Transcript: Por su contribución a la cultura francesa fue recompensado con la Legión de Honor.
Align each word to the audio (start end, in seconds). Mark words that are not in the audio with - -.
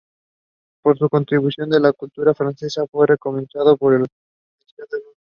Por 0.81 0.97
su 0.97 1.07
contribución 1.09 1.71
a 1.75 1.79
la 1.79 1.93
cultura 1.93 2.33
francesa 2.33 2.87
fue 2.87 3.05
recompensado 3.05 3.77
con 3.77 3.93
la 3.93 3.99
Legión 3.99 4.87
de 4.89 4.97
Honor. 4.97 5.15